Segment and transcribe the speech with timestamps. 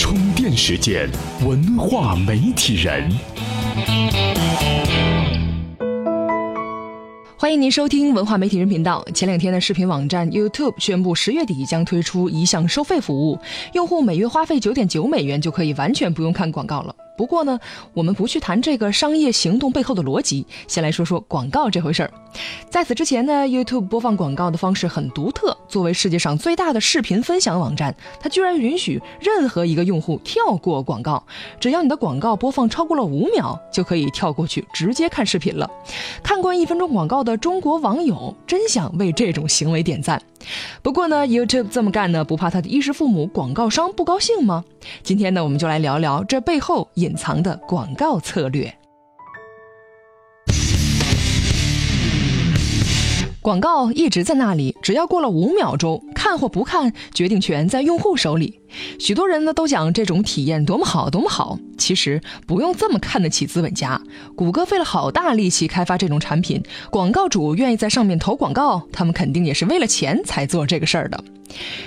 [0.00, 1.08] 充电时间，
[1.46, 3.08] 文化媒体人。
[7.36, 9.04] 欢迎您收听文化媒体人频道。
[9.14, 13.38] 前两天的视频网站 YouTube 宣布，十月底将推出一项收费服务，
[13.74, 16.92] 用户每月花费九点九美元就可以完全不用看广告了。
[17.16, 17.58] 不过呢，
[17.92, 22.10] 我们不去谈这个商业行动背后的逻辑，先来说说广告这回事儿。
[22.68, 25.56] 在此之前呢，YouTube 播放广告的方式很独特。
[25.68, 31.24] 作为世界上最大的视频分享网站，它居然允许任何一个用户跳过广告，
[31.60, 35.70] 只要你的广告播放超过了五秒，就可以跳过去直接看视频了。
[36.22, 40.20] 看惯一分钟广告的中国网友真想为这种行为点赞。
[40.82, 44.64] 不过呢，YouTube 这么干呢，不怕他的衣食父母广告商不高兴吗？
[45.02, 48.74] 今天呢，我们就来聊聊这背后隐藏的广告策略。
[53.44, 58.58] 广告一直在那里，只要过了五秒钟，看或不看，决定权在用户手里。
[58.98, 61.58] 许多人呢都讲这种体验多么好，多么好。
[61.76, 64.00] 其实不用这么看得起资本家。
[64.34, 71.22] 谷歌费了好大力气开发这种产品，广告主愿意在上面投广告，他们肯定也是为了钱才做这个事儿的。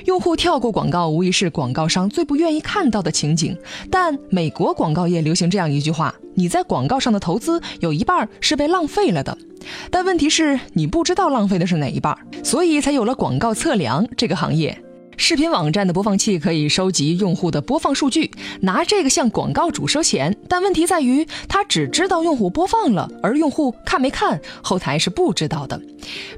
[0.06, 3.58] 用户跳过广告，无疑是广告商最不愿意看到的情景。
[3.90, 9.38] 但美国广告业流行这样一句话：你在广告上的投资有一半是被浪费了的。
[9.92, 14.82] 但问题是，你不知道浪费的是哪一半，所以才有了广告测量这个行业。
[15.20, 20.38] 视频网站的播放器可以收集用户的播放数据，拿这个向广告主收钱。
[20.48, 25.82] 但问题在于，它只知道用户播放了，而用户看没看，后台是不知道的。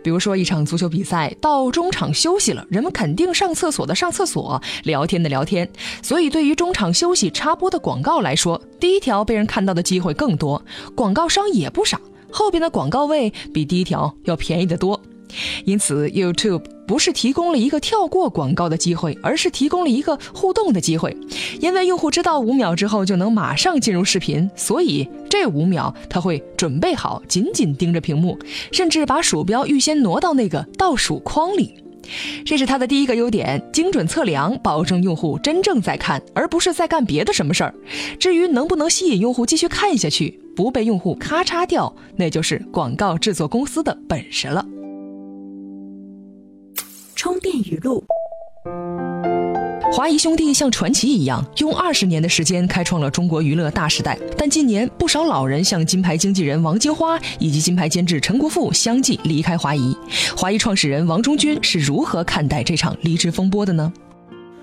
[0.02, 5.69] 比如说，一场足球比赛到中场休息了，人们肯定上厕所的上厕所，聊天的聊天。
[6.02, 10.63] 所以，对于中场休息插播的广告来说，第一条被人看到的机会更多，
[10.95, 12.00] 广告商也不傻。
[12.31, 15.00] 后边的广告位比第一条要便宜得多，
[15.66, 21.16] 因此 YouTube 不是提供了一个跳过广告的机会，而是提供了一个互动的机会。
[21.59, 28.36] 因为用户知道五秒之后就能马上进入视频，所以这五秒他会准备好，紧紧盯着屏幕，
[28.72, 31.75] 甚至把鼠标预先挪到那个倒数框里。
[32.44, 37.75] 这是它的第一个优点，精准测量，保证用户真正在看，而不是在干别的什么事儿。
[38.19, 44.66] 至于能不能吸引用户继续看下去，不被用户咔嚓掉，那就是广告制作公司的本事了。
[47.19, 48.02] 充电语录。
[49.91, 54.18] 华谊兄弟像传奇一样，用二十年的时间开创了中国娱乐大时代。
[54.38, 59.94] 但近年，不少老人像金牌经纪人王金花以及金牌监制陈国富相继离开华谊。
[60.38, 63.91] 华谊创始人王中军是如何看待这场离职风波的呢？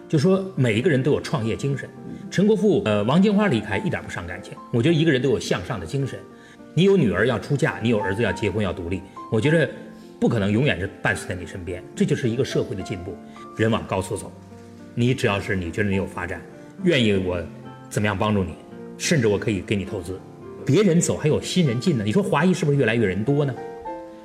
[0.08, 1.86] 就说每一个人都有创业精神，
[2.30, 4.54] 陈国富、呃，王金花离开一点不伤感情。
[4.72, 6.18] 我觉得一个人都有向上的精神。
[6.72, 9.68] 你有女儿要出嫁，你有儿子要结婚要独立，我觉得
[10.18, 11.82] 不可能永远是伴随在你身边。
[11.94, 13.16] 这就是一个社会的进步，
[13.56, 14.32] 人往高处走。
[14.94, 16.40] 你只要是你觉得你有发展，
[16.84, 17.42] 愿意我
[17.90, 18.54] 怎么样帮助你，
[18.96, 20.18] 甚至我可以给你投资。
[20.64, 22.02] 别人走还有新人进呢。
[22.04, 23.54] 你说华谊是不是越来越人多呢？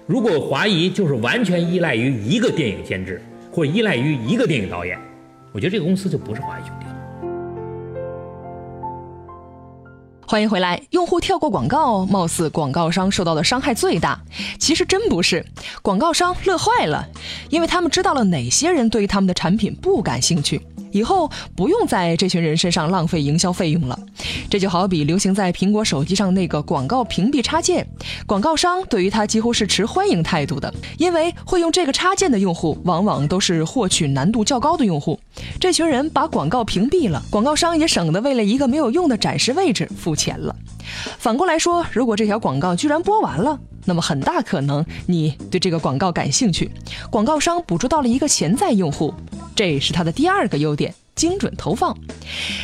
[0.07, 4.99] 如果华谊就是完全依赖于一个电影监制，或者依赖于一个电影导演，
[5.51, 6.85] 我觉得这个公司就不是华谊兄弟
[10.31, 10.81] 欢迎回来。
[10.91, 14.17] 用户跳过广告，貌似广告商受到的伤害最大。
[14.57, 15.45] 其实真不是，
[15.81, 17.05] 广告商乐坏了，
[17.49, 20.65] 因为他们知道了哪些人对于他们的产品不感兴趣。
[20.91, 23.97] 以后不用在这群人身上浪费营销费用了，
[24.49, 27.87] 这就好比流行在苹果手机上那个广告屏蔽插件，
[28.25, 35.19] 广告商对于它几乎是持欢迎态度的，因为会用这个插件的用户往往都是获取难度较高的用户。
[35.59, 40.55] 这群人把广告屏蔽了，广告商也省得为了一个没有用的展示位置付钱了。
[41.17, 46.69] 反过来说，如果这条广告居然播完了，那么很大可能你对这个广告感兴趣，
[47.09, 49.13] 广告商捕捉到了一个潜在用户。
[49.61, 50.91] 这是它的第二个优点。
[51.13, 51.95] 精准投放。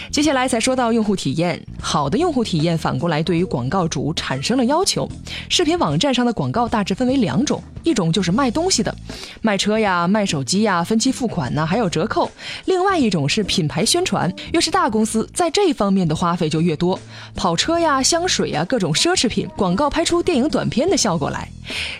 [0.10, 5.08] 接下来才说到用户体验，好的用户体验反过来对于广告主产生了要求。
[5.48, 8.96] 视频网站上的广告大致分为两种，一种就是卖东西的，
[9.42, 12.28] 卖车呀、卖手机呀、分期付款呐，还有折扣；
[12.66, 17.00] 另外一种是品牌宣传，越是大公司在这方面的花费就越多，
[17.36, 21.48] 跑车呀、香水呀、各种奢侈品广告拍出电影短片的效果来。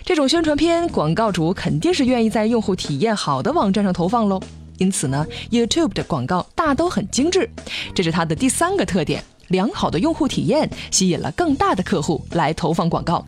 [0.04, 4.40] 这种宣传片，广告主肯定是愿意在用户体验好的网站上投放喽。
[4.78, 7.48] 因此呢，YouTube 的广告大都很精致，
[7.94, 9.22] 这是它的第三个特点。
[9.48, 13.26] 良好的用户体验吸引了更大的客户来投放广告。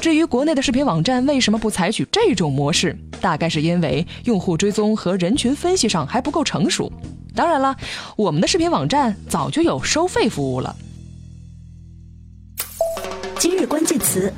[0.00, 6.92] 至于国内的视频网站为什么不采取这种模式，大概是因为用户追踪和人群分析上还不够成熟。
[7.34, 7.76] 当然了，
[8.16, 10.76] 我们的视频网站早就有收费服务了。
[13.36, 14.32] 今日关键词，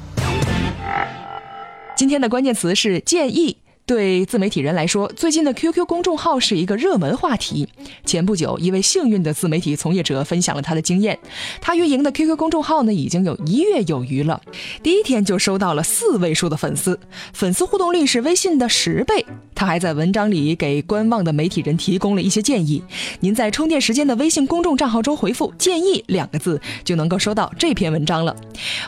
[1.94, 3.58] 今天的关键词是建议。
[3.90, 7.66] 对自媒体人来说，最近的 QQ 公众号是一个热门话题。
[8.04, 11.18] 前不久，一位幸运的自媒体从业者分享了他的经验。
[11.60, 14.40] 他运营的 QQ 公众号呢，已经有一月有余了，
[14.80, 17.00] 第一天就收到了四位数的粉丝，
[17.32, 19.26] 粉丝互动率是微信的十倍。
[19.56, 22.80] 他还在文章里给观望的媒体人提供了一些建议。
[23.18, 28.34] 您在充电时间的微信公众账号中回复“建议”两个字，就能够收到这篇文章了。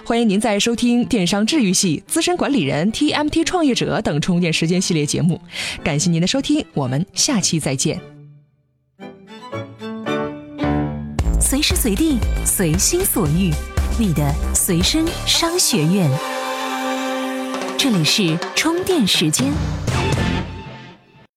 [0.05, 5.41] 欢迎您在收听电商治愈系、资深管理人、TMT 创业者等充电时间系系列节目。
[5.83, 7.99] 感谢您的收听，我们下期再见。
[11.41, 13.51] 随时随地，随心所欲，
[13.99, 16.11] 你的随身商学院。
[17.79, 19.51] 这里是充电时间。